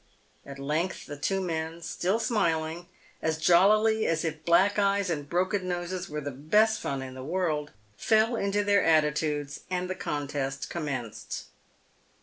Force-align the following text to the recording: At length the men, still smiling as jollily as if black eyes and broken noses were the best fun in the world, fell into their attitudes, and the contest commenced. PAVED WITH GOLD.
At 0.47 0.57
length 0.57 1.05
the 1.05 1.39
men, 1.39 1.83
still 1.83 2.17
smiling 2.19 2.87
as 3.21 3.37
jollily 3.37 4.07
as 4.07 4.25
if 4.25 4.43
black 4.45 4.79
eyes 4.79 5.11
and 5.11 5.29
broken 5.29 5.67
noses 5.67 6.09
were 6.09 6.21
the 6.21 6.31
best 6.31 6.79
fun 6.81 7.03
in 7.03 7.13
the 7.13 7.23
world, 7.23 7.69
fell 7.97 8.35
into 8.35 8.63
their 8.63 8.83
attitudes, 8.83 9.59
and 9.69 9.87
the 9.87 9.93
contest 9.93 10.71
commenced. 10.71 11.29
PAVED 11.29 11.35
WITH 11.35 11.49
GOLD. 11.51 11.55